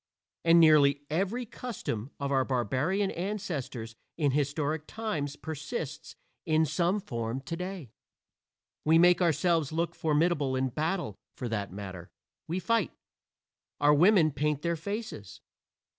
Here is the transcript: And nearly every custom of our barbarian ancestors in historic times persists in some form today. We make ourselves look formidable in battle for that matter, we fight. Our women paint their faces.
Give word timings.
And 0.43 0.59
nearly 0.59 1.01
every 1.11 1.45
custom 1.45 2.09
of 2.19 2.31
our 2.31 2.43
barbarian 2.43 3.11
ancestors 3.11 3.93
in 4.17 4.31
historic 4.31 4.87
times 4.87 5.35
persists 5.35 6.15
in 6.43 6.65
some 6.65 6.99
form 6.99 7.39
today. 7.39 7.91
We 8.83 8.97
make 8.97 9.21
ourselves 9.21 9.71
look 9.71 9.93
formidable 9.93 10.55
in 10.55 10.69
battle 10.69 11.13
for 11.35 11.47
that 11.49 11.71
matter, 11.71 12.09
we 12.47 12.57
fight. 12.59 12.91
Our 13.79 13.93
women 13.93 14.31
paint 14.31 14.63
their 14.63 14.75
faces. 14.75 15.39